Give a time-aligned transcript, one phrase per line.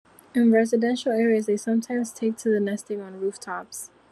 [0.33, 3.91] In residential areas, they sometimes take to nesting on roof-tops.